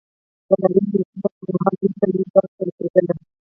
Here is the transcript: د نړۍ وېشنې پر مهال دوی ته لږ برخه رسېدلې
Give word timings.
د 0.47 0.51
نړۍ 0.61 0.81
وېشنې 0.91 1.17
پر 1.21 1.33
مهال 1.53 1.73
دوی 1.79 1.91
ته 1.99 2.05
لږ 2.13 2.27
برخه 2.35 2.61
رسېدلې 2.67 3.13